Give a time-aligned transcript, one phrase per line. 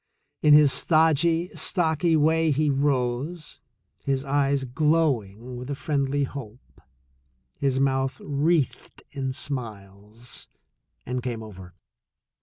[0.41, 3.61] In his stodgy, stocky way he rose,
[4.03, 6.81] his eyes glowing with a friendly hope,
[7.59, 10.47] his mouth wreathed in smiles,
[11.05, 11.75] and came over.